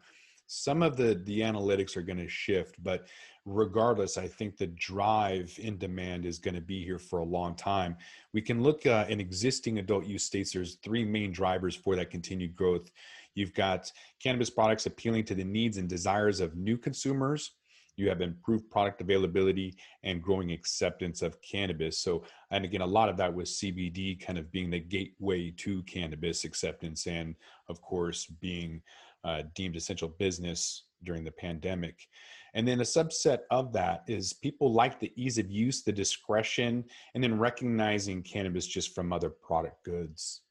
some 0.51 0.81
of 0.81 0.97
the 0.97 1.21
the 1.25 1.41
analytics 1.41 1.95
are 1.95 2.01
going 2.01 2.17
to 2.17 2.27
shift 2.27 2.75
but 2.81 3.07
regardless 3.45 4.17
i 4.17 4.27
think 4.27 4.57
the 4.57 4.67
drive 4.67 5.53
in 5.59 5.77
demand 5.77 6.25
is 6.25 6.39
going 6.39 6.55
to 6.55 6.61
be 6.61 6.83
here 6.83 6.99
for 6.99 7.19
a 7.19 7.23
long 7.23 7.55
time. 7.55 7.95
We 8.33 8.41
can 8.41 8.61
look 8.63 8.85
uh, 8.85 9.05
in 9.09 9.19
existing 9.19 9.79
adult 9.79 10.05
use 10.05 10.23
states 10.23 10.51
there's 10.51 10.75
three 10.83 11.05
main 11.05 11.31
drivers 11.31 11.75
for 11.75 11.95
that 11.95 12.09
continued 12.09 12.55
growth. 12.55 12.89
You've 13.35 13.53
got 13.53 13.91
cannabis 14.21 14.49
products 14.49 14.85
appealing 14.85 15.25
to 15.25 15.35
the 15.35 15.43
needs 15.43 15.77
and 15.77 15.87
desires 15.87 16.39
of 16.39 16.55
new 16.55 16.77
consumers. 16.77 17.51
You 17.95 18.07
have 18.09 18.21
improved 18.21 18.69
product 18.69 19.01
availability 19.01 19.75
and 20.03 20.21
growing 20.21 20.51
acceptance 20.51 21.21
of 21.21 21.41
cannabis. 21.41 21.99
So, 21.99 22.23
and 22.49 22.63
again, 22.63 22.81
a 22.81 22.85
lot 22.85 23.09
of 23.09 23.17
that 23.17 23.33
was 23.33 23.51
CBD 23.51 24.25
kind 24.25 24.39
of 24.39 24.51
being 24.51 24.69
the 24.69 24.79
gateway 24.79 25.51
to 25.57 25.83
cannabis 25.83 26.45
acceptance, 26.45 27.07
and 27.07 27.35
of 27.67 27.81
course, 27.81 28.25
being 28.25 28.81
uh, 29.23 29.43
deemed 29.55 29.75
essential 29.75 30.09
business 30.09 30.83
during 31.03 31.23
the 31.23 31.31
pandemic. 31.31 32.07
And 32.53 32.67
then 32.67 32.79
a 32.79 32.83
subset 32.83 33.39
of 33.51 33.71
that 33.73 34.03
is 34.07 34.33
people 34.33 34.73
like 34.73 34.99
the 34.99 35.13
ease 35.15 35.37
of 35.37 35.51
use, 35.51 35.83
the 35.83 35.91
discretion, 35.91 36.83
and 37.13 37.23
then 37.23 37.37
recognizing 37.37 38.23
cannabis 38.23 38.65
just 38.65 38.95
from 38.95 39.13
other 39.13 39.29
product 39.29 39.83
goods. 39.83 40.41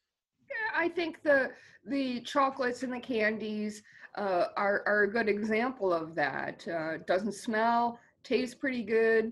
I 0.75 0.89
think 0.89 1.21
the 1.23 1.51
the 1.85 2.21
chocolates 2.21 2.83
and 2.83 2.93
the 2.93 2.99
candies 2.99 3.81
uh, 4.15 4.45
are, 4.57 4.83
are 4.85 5.03
a 5.03 5.11
good 5.11 5.29
example 5.29 5.93
of 5.93 6.13
that. 6.15 6.67
Uh, 6.67 6.97
doesn't 7.07 7.33
smell, 7.33 7.99
tastes 8.23 8.55
pretty 8.55 8.83
good, 8.83 9.31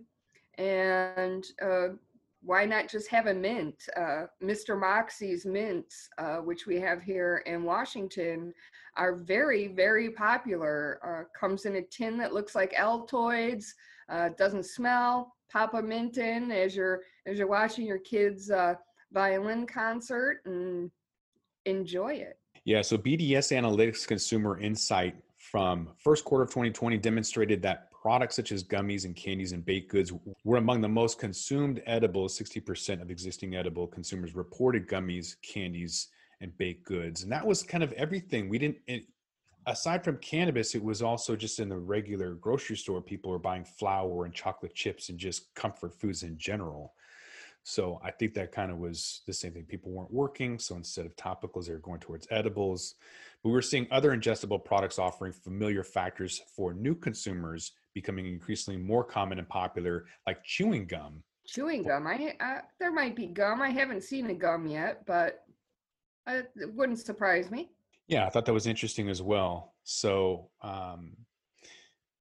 and 0.58 1.46
uh, 1.62 1.89
why 2.41 2.65
not 2.65 2.88
just 2.88 3.10
have 3.10 3.27
a 3.27 3.34
mint? 3.34 3.75
Uh, 3.98 4.24
Mr. 4.41 4.79
Moxey's 4.79 5.46
mints, 5.46 6.10
uh, 6.17 6.38
which 6.38 6.65
we 6.65 6.79
have 6.79 7.01
here 7.01 7.44
in 7.46 7.63
Washington, 7.63 8.53
are 8.98 9.16
very, 9.16 9.68
very 9.68 10.10
popular. 10.10 11.00
Uh, 11.04 11.39
comes 11.39 11.66
in 11.66 11.77
a 11.77 11.82
tin 11.84 12.18
that 12.18 12.34
looks 12.34 12.56
like 12.56 12.74
Altoids, 12.74 13.66
doesn't 14.38 14.66
smell. 14.66 15.34
Pop 15.50 15.74
mint 15.82 16.18
in 16.18 16.51
as 16.51 16.75
you're 16.75 17.04
as 17.25 17.38
you're 17.38 17.48
watching 17.48 17.86
your 17.86 18.00
kids' 18.00 18.51
violin 19.13 19.66
concert 19.66 20.42
and 20.46 20.92
enjoy 21.66 22.13
it. 22.13 22.38
Yeah, 22.66 22.82
so 22.82 22.98
BDS 22.98 23.56
Analytics 23.56 24.06
Consumer 24.06 24.60
Insight 24.60 25.16
from 25.38 25.89
first 25.98 26.25
quarter 26.25 26.44
of 26.44 26.50
2020 26.50 26.98
demonstrated 26.98 27.62
that 27.62 27.89
products 27.92 28.36
such 28.36 28.51
as 28.51 28.63
gummies 28.63 29.06
and 29.06 29.16
candies 29.16 29.54
and 29.54 29.66
baked 29.66 29.89
goods 29.89 30.12
were 30.44 30.58
among 30.58 30.82
the 30.82 30.89
most 30.89 31.20
consumed 31.20 31.82
edibles. 31.86 32.38
60% 32.38 33.01
of 33.01 33.10
existing 33.10 33.56
edible 33.56 33.88
consumers 33.88 34.36
reported 34.36 34.88
gummies, 34.88 35.36
candies, 35.42 36.10
and 36.41 36.58
baked 36.58 36.86
goods. 36.86 37.24
And 37.24 37.32
that 37.32 37.46
was 37.46 37.63
kind 37.63 37.84
of 37.84 37.91
everything. 37.94 38.50
We 38.50 38.58
didn't, 38.58 38.77
it, 38.88 39.03
aside 39.65 40.03
from 40.03 40.17
cannabis, 40.17 40.75
it 40.75 40.84
was 40.84 41.01
also 41.01 41.36
just 41.36 41.60
in 41.60 41.70
the 41.70 41.77
regular 41.77 42.36
grocery 42.36 42.77
store. 42.77 43.01
People 43.01 43.32
were 43.32 43.39
buying 43.39 43.65
flour 43.65 44.25
and 44.25 44.34
chocolate 44.34 44.74
chips 44.74 45.10
and 45.10 45.17
just 45.17 45.53
comfort 45.56 45.94
foods 45.94 46.24
in 46.24 46.38
general. 46.38 46.94
So 47.63 48.00
I 48.01 48.12
think 48.12 48.34
that 48.36 48.53
kind 48.53 48.72
of 48.72 48.77
was 48.77 49.24
the 49.27 49.34
same 49.34 49.51
thing. 49.51 49.63
People 49.63 49.91
weren't 49.91 50.13
working. 50.13 50.58
So 50.58 50.77
instead 50.77 51.06
of 51.06 51.15
topicals, 51.17 51.67
they 51.67 51.74
were 51.74 51.79
going 51.79 52.00
towards 52.00 52.25
edibles. 52.32 52.96
But 53.44 53.50
we 53.50 53.53
were 53.53 53.62
seeing 53.62 53.88
other 53.91 54.15
ingestible 54.15 54.63
products 54.63 54.98
offering 54.98 55.34
familiar 55.34 55.84
factors 55.84 56.41
for 56.56 56.74
new 56.74 56.96
consumers 56.96 57.74
becoming 57.94 58.27
increasingly 58.27 58.79
more 58.79 59.03
common 59.03 59.38
and 59.38 59.50
popular, 59.50 60.06
like 60.25 60.44
chewing 60.46 60.86
gum. 60.86 61.24
Chewing 61.46 61.84
gum. 61.84 62.08
I 62.08 62.36
uh, 62.39 62.60
there 62.79 62.94
might 62.94 63.15
be 63.15 63.27
gum. 63.27 63.62
I 63.62 63.70
haven't 63.70 64.03
seen 64.03 64.29
a 64.29 64.34
gum 64.34 64.67
yet, 64.67 65.06
but 65.06 65.44
it 66.27 66.74
wouldn't 66.74 67.00
surprise 67.00 67.50
me. 67.51 67.69
Yeah, 68.07 68.25
I 68.25 68.29
thought 68.29 68.46
that 68.46 68.53
was 68.53 68.67
interesting 68.67 69.10
as 69.10 69.22
well. 69.22 69.74
So 69.84 70.50
um, 70.62 71.13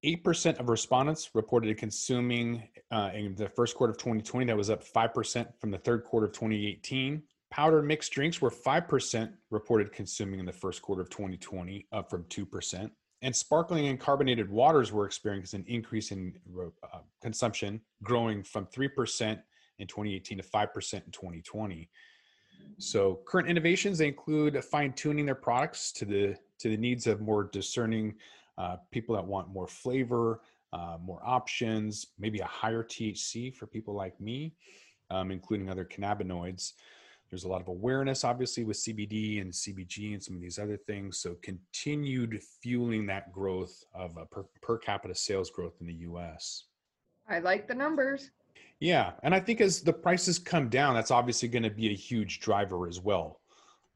8% 0.05 0.59
of 0.59 0.69
respondents 0.69 1.31
reported 1.35 1.77
consuming 1.77 2.69
uh, 2.91 3.11
in 3.15 3.35
the 3.35 3.49
first 3.49 3.75
quarter 3.77 3.93
of 3.93 3.99
2020. 3.99 4.47
That 4.47 4.57
was 4.57 4.71
up 4.71 4.85
5% 4.85 5.47
from 5.61 5.71
the 5.71 5.79
third 5.79 6.05
quarter 6.05 6.27
of 6.27 6.33
2018. 6.33 7.23
Powdered 7.51 7.83
mixed 7.83 8.13
drinks 8.13 8.41
were 8.41 8.51
5% 8.51 9.33
reported 9.51 9.93
consuming 9.93 10.41
in 10.41 10.47
the 10.47 10.53
first 10.53 10.83
quarter 10.83 11.03
of 11.03 11.11
2020, 11.11 11.87
up 11.93 12.11
from 12.11 12.25
2%. 12.25 12.91
And 13.23 13.35
sparkling 13.35 13.89
and 13.89 13.99
carbonated 13.99 14.51
waters 14.51 14.93
were 14.93 15.07
experiencing 15.07 15.61
an 15.61 15.67
increase 15.67 16.11
in 16.11 16.35
uh, 16.61 16.99
consumption, 17.23 17.81
growing 18.03 18.43
from 18.43 18.67
3% 18.67 19.41
in 19.79 19.87
2018 19.87 20.39
to 20.39 20.45
5% 20.45 20.95
in 20.95 21.11
2020. 21.11 21.89
So 22.79 23.21
current 23.27 23.49
innovations 23.49 23.99
they 23.99 24.09
include 24.09 24.63
fine 24.65 24.93
tuning 24.93 25.27
their 25.27 25.35
products 25.35 25.93
to 25.93 26.05
the 26.05 26.37
to 26.59 26.69
the 26.69 26.77
needs 26.77 27.07
of 27.07 27.21
more 27.21 27.45
discerning 27.45 28.15
uh, 28.59 28.77
people 28.91 29.15
that 29.15 29.25
want 29.25 29.49
more 29.49 29.67
flavor, 29.67 30.41
uh, 30.73 30.97
more 31.03 31.21
options, 31.25 32.09
maybe 32.19 32.39
a 32.41 32.47
higher 32.47 32.83
THC 32.83 33.55
for 33.55 33.67
people 33.67 33.95
like 33.95 34.19
me, 34.21 34.55
um, 35.11 35.31
including 35.31 35.69
other 35.69 35.85
cannabinoids. 35.85 36.73
There's 37.31 37.45
a 37.45 37.49
lot 37.49 37.61
of 37.61 37.69
awareness, 37.69 38.25
obviously, 38.25 38.65
with 38.65 38.77
CBD 38.77 39.41
and 39.41 39.53
CBG 39.53 40.15
and 40.15 40.23
some 40.23 40.37
of 40.37 40.41
these 40.41 40.59
other 40.59 40.77
things. 40.77 41.19
So, 41.19 41.37
continued 41.43 42.41
fueling 42.63 43.05
that 43.07 43.33
growth 43.33 43.85
of 43.95 44.17
per, 44.31 44.45
per 44.63 44.79
capita 44.79 45.15
sales 45.15 45.51
growth 45.51 45.75
in 45.81 45.87
the 45.87 45.95
US. 45.95 46.65
I 47.29 47.41
like 47.41 47.67
the 47.67 47.75
numbers. 47.75 48.31
Yeah. 48.81 49.13
And 49.23 49.35
I 49.35 49.41
think 49.41 49.61
as 49.61 49.81
the 49.81 49.93
prices 49.93 50.39
come 50.39 50.69
down, 50.69 50.95
that's 50.95 51.11
obviously 51.11 51.49
going 51.49 51.63
to 51.63 51.71
be 51.71 51.91
a 51.91 51.95
huge 51.95 52.41
driver 52.41 52.87
as 52.87 53.01
well 53.01 53.41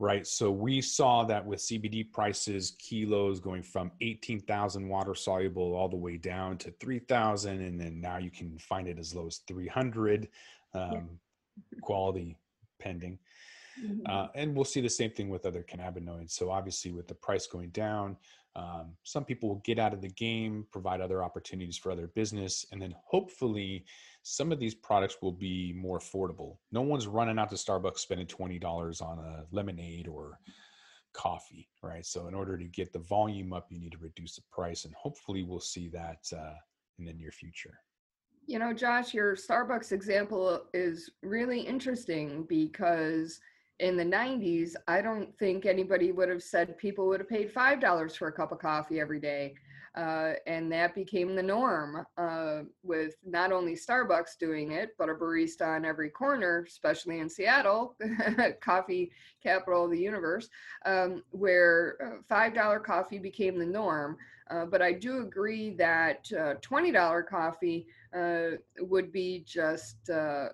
right? 0.01 0.27
So 0.27 0.51
we 0.51 0.81
saw 0.81 1.25
that 1.25 1.45
with 1.45 1.61
CBD 1.61 2.11
prices, 2.11 2.73
kilos 2.79 3.39
going 3.39 3.63
from 3.63 3.93
18,000 4.01 4.89
water 4.89 5.15
soluble 5.15 5.75
all 5.75 5.91
the 5.91 5.97
way 5.97 6.17
down 6.17 6.57
to 6.59 6.71
3,000. 6.81 7.61
And 7.61 7.79
then 7.79 8.01
now 8.01 8.17
you 8.17 8.31
can 8.31 8.59
find 8.59 8.89
it 8.89 8.99
as 8.99 9.15
low 9.15 9.27
as 9.27 9.43
300 9.47 10.27
um, 10.75 10.91
yeah. 10.91 11.01
quality 11.83 12.39
pending. 12.81 13.19
Mm-hmm. 13.85 14.01
Uh, 14.07 14.29
and 14.35 14.57
we'll 14.57 14.65
see 14.65 14.81
the 14.81 14.89
same 14.89 15.11
thing 15.11 15.29
with 15.29 15.45
other 15.45 15.63
cannabinoids. 15.63 16.31
So 16.31 16.51
obviously 16.51 16.93
with 16.93 17.07
the 17.07 17.15
price 17.15 17.47
going 17.47 17.69
down, 17.69 18.17
um, 18.57 18.97
some 19.05 19.25
people 19.25 19.49
will 19.49 19.63
get 19.65 19.79
out 19.79 19.93
of 19.93 20.01
the 20.01 20.09
game, 20.09 20.67
provide 20.73 21.01
other 21.01 21.23
opportunities 21.23 21.77
for 21.77 21.93
other 21.93 22.09
business, 22.09 22.67
and 22.73 22.83
then 22.83 22.95
hopefully 23.05 23.85
some 24.23 24.51
of 24.53 24.59
these 24.59 24.75
products 24.75 25.17
will 25.23 25.33
be 25.33 25.73
more 25.73 25.99
affordable. 25.99 26.57
No 26.73 26.83
one's 26.83 27.07
running 27.07 27.39
out 27.39 27.51
to 27.51 27.57
Starbucks 27.57 27.99
spending 27.99 28.27
$20 28.27 29.03
on 29.03 29.19
a 29.19 29.45
lemonade 29.53 30.09
or 30.09 30.39
coffee, 31.13 31.69
right? 31.83 32.05
So, 32.05 32.27
in 32.27 32.35
order 32.35 32.59
to 32.59 32.65
get 32.65 32.93
the 32.93 32.99
volume 32.99 33.53
up, 33.53 33.67
you 33.71 33.79
need 33.79 33.93
to 33.93 33.99
reduce 33.99 34.37
the 34.37 34.43
price, 34.51 34.85
and 34.85 34.95
hopefully, 34.95 35.43
we'll 35.43 35.61
see 35.61 35.89
that 35.89 36.25
uh, 36.37 36.55
in 36.99 37.05
the 37.05 37.13
near 37.13 37.31
future. 37.31 37.79
You 38.47 38.59
know, 38.59 38.73
Josh, 38.73 39.15
your 39.15 39.37
Starbucks 39.37 39.93
example 39.93 40.65
is 40.75 41.11
really 41.23 41.61
interesting 41.61 42.45
because 42.49 43.41
in 43.81 43.97
the 43.97 44.05
90s, 44.05 44.75
I 44.87 45.01
don't 45.01 45.37
think 45.39 45.67
anybody 45.67 46.13
would 46.13 46.29
have 46.29 46.43
said 46.43 46.79
people 46.79 47.09
would 47.09 47.21
have 47.21 47.29
paid 47.29 47.53
$5 47.53 48.17
for 48.17 48.29
a 48.29 48.33
cup 48.33 48.53
of 48.53 48.59
coffee 48.59 49.01
every 49.01 49.21
day. 49.21 49.55
Uh, 49.97 50.35
and 50.47 50.71
that 50.71 50.95
became 50.95 51.35
the 51.35 51.43
norm 51.43 52.07
uh, 52.17 52.61
with 52.85 53.17
not 53.27 53.51
only 53.51 53.75
Starbucks 53.75 54.39
doing 54.39 54.71
it, 54.71 54.91
but 54.97 55.09
a 55.09 55.15
barista 55.15 55.67
on 55.77 55.85
every 55.85 56.11
corner, 56.11 56.65
especially 56.69 57.19
in 57.19 57.29
Seattle, 57.29 57.97
coffee 58.61 59.11
capital 59.43 59.87
of 59.87 59.91
the 59.91 59.99
universe, 59.99 60.49
um, 60.87 61.25
where 61.31 61.97
uh, 62.31 62.33
$5 62.33 62.85
coffee 62.85 63.19
became 63.19 63.59
the 63.59 63.67
norm. 63.67 64.17
Uh, 64.49 64.65
but 64.65 64.83
I 64.83 64.93
do 64.93 65.23
agree 65.23 65.71
that 65.71 66.29
uh, 66.33 66.55
$20 66.61 67.27
coffee 67.27 67.87
uh, 68.17 68.57
would 68.81 69.13
be 69.13 69.45
just 69.47 70.11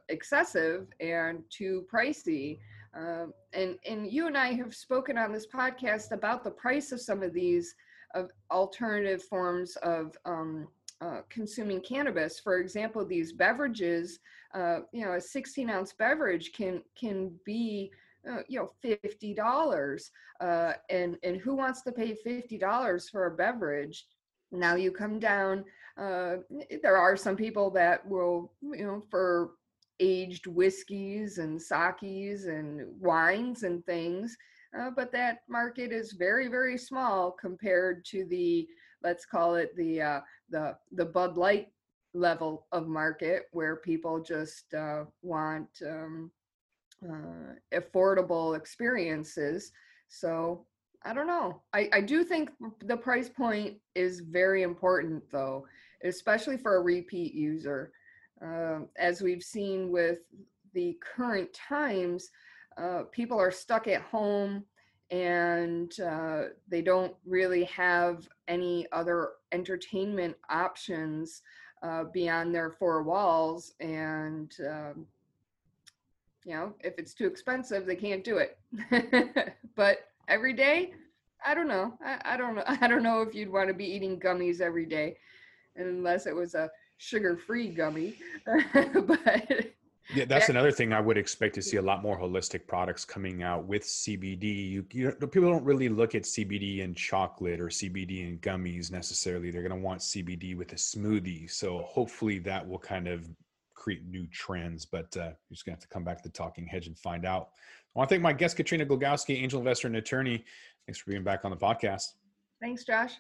excessive 0.09 0.87
and 1.01 1.43
too 1.51 1.87
pricey. 1.93 2.59
Um, 2.97 3.35
and, 3.53 3.77
and 3.87 4.11
you 4.11 4.27
and 4.27 4.37
I 4.37 4.53
have 4.55 4.75
spoken 4.75 5.19
on 5.19 5.33
this 5.33 5.47
podcast 5.47 6.13
about 6.13 6.43
the 6.43 6.51
price 6.51 6.93
of 6.93 7.01
some 7.01 7.23
of 7.23 7.33
these 7.33 7.75
of 8.15 8.31
alternative 8.51 9.23
forms 9.25 9.77
of 9.77 10.17
um, 10.25 10.69
uh, 11.01 11.21
consuming 11.29 11.81
cannabis. 11.81 12.41
For 12.41 12.59
example, 12.59 13.05
these 13.05 13.33
beverages, 13.33 14.19
uh, 14.55 14.79
you 14.93 15.05
know, 15.05 15.13
a 15.13 15.21
16 15.21 15.69
ounce 15.69 15.93
beverage 15.93 16.53
can 16.53 16.83
can 16.99 17.33
be 17.45 17.91
uh, 18.29 18.43
you 18.49 18.59
know 18.59 18.71
fifty 18.83 19.35
dollars, 19.35 20.11
uh, 20.41 20.73
and 20.91 21.17
and 21.23 21.37
who 21.37 21.55
wants 21.55 21.83
to 21.83 21.93
pay 21.93 22.15
fifty 22.15 22.59
dollars 22.59 23.09
for 23.09 23.27
a 23.27 23.37
beverage? 23.37 24.07
Now 24.51 24.75
you 24.75 24.91
come 24.91 25.19
down. 25.19 25.65
Uh, 25.99 26.37
there 26.83 26.97
are 26.97 27.17
some 27.17 27.37
people 27.37 27.71
that 27.71 28.07
will, 28.09 28.53
you 28.63 28.87
know, 28.87 29.03
for 29.11 29.53
aged 30.01 30.47
whiskeys 30.47 31.39
and 31.39 31.61
sakis 31.61 32.47
and 32.47 32.87
wines 33.01 33.63
and 33.63 33.85
things 33.85 34.37
uh, 34.79 34.91
but 34.95 35.13
that 35.13 35.39
market 35.49 35.93
is 35.93 36.13
very 36.13 36.49
very 36.49 36.77
small 36.77 37.31
compared 37.31 38.05
to 38.05 38.25
the 38.27 38.67
let's 39.03 39.25
call 39.25 39.55
it 39.55 39.75
the 39.77 40.01
uh, 40.01 40.21
the 40.51 40.77
the 40.93 41.05
Bud 41.05 41.37
Light 41.37 41.69
level 42.15 42.67
of 42.73 42.89
market 42.89 43.45
where 43.53 43.77
people 43.77 44.21
just 44.21 44.73
uh, 44.75 45.05
want 45.23 45.69
um, 45.87 46.31
uh, 47.05 47.55
affordable 47.75 48.57
experiences. 48.57 49.71
So 50.09 50.67
I 51.05 51.13
don't 51.13 51.27
know. 51.27 51.63
I, 51.73 51.89
I 51.93 52.01
do 52.01 52.25
think 52.25 52.51
the 52.81 52.97
price 52.97 53.29
point 53.29 53.77
is 53.95 54.21
very 54.21 54.63
important, 54.63 55.23
though, 55.31 55.67
especially 56.05 56.57
for 56.57 56.77
a 56.77 56.83
repeat 56.83 57.35
user. 57.35 57.93
Uh, 58.45 58.81
as 58.99 59.23
we've 59.23 59.43
seen 59.43 59.91
with 59.91 60.19
the 60.75 60.97
current 61.01 61.53
times, 61.53 62.31
uh, 62.77 63.03
people 63.11 63.39
are 63.39 63.51
stuck 63.51 63.89
at 63.89 64.03
home 64.03 64.65
and 65.11 65.99
uh, 66.01 66.43
they 66.69 66.83
don't 66.83 67.15
really 67.25 67.65
have 67.65 68.29
any 68.49 68.87
other 68.93 69.31
entertainment 69.53 70.37
options 70.51 71.43
uh, 71.83 72.05
beyond 72.13 72.55
their 72.55 72.71
four 72.71 73.03
walls. 73.03 73.75
And, 73.81 74.53
um, 74.69 75.07
you 76.45 76.55
know, 76.55 76.75
if 76.81 76.99
it's 76.99 77.15
too 77.15 77.27
expensive, 77.27 77.87
they 77.87 77.97
can't 77.97 78.25
do 78.25 78.39
it. 78.39 78.59
but 79.77 79.99
every 80.29 80.53
day, 80.53 80.93
I 81.45 81.55
don't 81.55 81.69
know. 81.69 81.95
I, 82.05 82.21
I 82.25 82.37
don't 82.37 82.57
know. 82.57 82.65
I 82.67 82.89
don't 82.89 83.03
know 83.03 83.23
if 83.23 83.35
you'd 83.35 83.53
want 83.53 83.69
to 83.69 83.75
be 83.75 83.87
eating 83.87 84.19
gummies 84.19 84.61
every 84.61 84.87
day 84.87 85.17
unless 85.77 86.27
it 86.27 86.35
was 86.35 86.55
a 86.55 86.71
sugar-free 86.99 87.69
gummy. 87.69 88.17
but 88.75 89.67
yeah, 90.15 90.25
that's 90.25 90.49
another 90.49 90.71
thing 90.71 90.93
I 90.93 91.01
would 91.01 91.19
expect 91.19 91.57
to 91.57 91.63
see 91.63 91.79
a 91.79 91.83
lot 91.83 92.03
more 92.03 92.19
holistic 92.19 92.67
products 92.67 93.05
coming 93.05 93.43
out 93.43 93.65
with 93.65 93.83
CBD. 93.83 94.71
You, 94.71 94.87
you 94.93 95.11
people 95.13 95.51
don't 95.51 95.65
really 95.65 95.89
look 95.89 96.15
at 96.15 96.23
CBD 96.23 96.85
and 96.85 96.97
chocolate 96.97 97.61
or 97.61 97.67
CBD 97.67 98.27
and 98.27 98.41
gummies 98.41 98.93
necessarily. 98.93 99.51
They're 99.51 99.67
going 99.67 99.79
to 99.79 99.85
want 99.85 100.01
CBD 100.01 100.57
with 100.57 100.73
a 100.73 100.77
smoothie. 100.77 101.51
So 101.51 101.79
hopefully 101.79 102.39
that 102.41 102.67
will 102.67 102.79
kind 102.79 103.09
of 103.09 103.29
create 103.75 104.07
new 104.07 104.27
trends. 104.29 104.85
But 104.85 105.17
uh, 105.17 105.33
you're 105.49 105.55
just 105.55 105.67
going 105.67 105.77
to 105.77 105.81
have 105.81 105.89
to 105.89 105.89
come 105.89 106.05
back 106.05 106.19
to 106.19 106.29
the 106.29 106.33
Talking 106.33 106.67
Hedge 106.67 106.87
and 106.87 106.97
find 106.97 107.27
out. 107.27 107.51
I 107.95 107.99
want 107.99 108.09
to 108.09 108.15
thank 108.15 108.23
my 108.23 108.33
guest, 108.33 108.57
Katrina 108.57 108.87
Glogowski, 108.87 109.43
angel 109.43 109.59
investor 109.59 109.89
and 109.89 109.97
attorney. 109.97 110.45
Thanks 110.87 111.01
for 111.01 111.11
being 111.11 111.25
back 111.25 111.45
on 111.45 111.51
the 111.51 111.57
podcast. 111.57 112.13
Thanks, 112.61 112.85
Josh. 112.85 113.13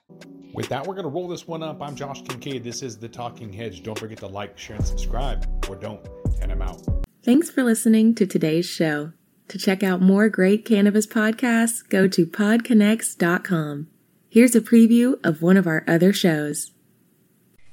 With 0.54 0.68
that, 0.70 0.86
we're 0.86 0.94
going 0.94 1.04
to 1.04 1.10
roll 1.10 1.28
this 1.28 1.46
one 1.46 1.62
up. 1.62 1.82
I'm 1.82 1.94
Josh 1.94 2.22
Kincaid. 2.22 2.64
This 2.64 2.82
is 2.82 2.96
The 2.96 3.08
Talking 3.08 3.52
Hedge. 3.52 3.82
Don't 3.82 3.98
forget 3.98 4.18
to 4.18 4.26
like, 4.26 4.56
share, 4.56 4.76
and 4.76 4.86
subscribe, 4.86 5.46
or 5.68 5.76
don't, 5.76 6.00
and 6.40 6.50
I'm 6.50 6.62
out. 6.62 6.82
Thanks 7.22 7.50
for 7.50 7.62
listening 7.62 8.14
to 8.14 8.26
today's 8.26 8.64
show. 8.64 9.12
To 9.48 9.58
check 9.58 9.82
out 9.82 10.00
more 10.00 10.30
great 10.30 10.64
cannabis 10.64 11.06
podcasts, 11.06 11.86
go 11.86 12.08
to 12.08 12.24
podconnects.com. 12.26 13.88
Here's 14.28 14.56
a 14.56 14.60
preview 14.60 15.24
of 15.24 15.42
one 15.42 15.58
of 15.58 15.66
our 15.66 15.84
other 15.86 16.14
shows. 16.14 16.70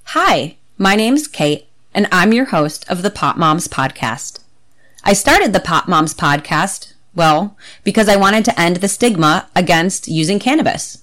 Hi, 0.07 0.57
my 0.77 0.95
name's 0.95 1.27
Kate, 1.27 1.67
and 1.93 2.07
I'm 2.11 2.33
your 2.33 2.45
host 2.45 2.89
of 2.91 3.03
the 3.03 3.09
Pot 3.09 3.37
Moms 3.37 3.69
Podcast. 3.69 4.43
I 5.05 5.13
started 5.13 5.53
the 5.53 5.61
Pot 5.61 5.87
Moms 5.87 6.13
Podcast, 6.13 6.93
well, 7.15 7.57
because 7.85 8.09
I 8.09 8.17
wanted 8.17 8.43
to 8.45 8.59
end 8.59 8.77
the 8.77 8.89
stigma 8.89 9.49
against 9.55 10.09
using 10.09 10.39
cannabis 10.39 11.02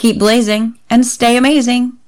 keep 0.00 0.18
blazing, 0.18 0.78
and 0.88 1.04
stay 1.04 1.36
amazing. 1.36 1.99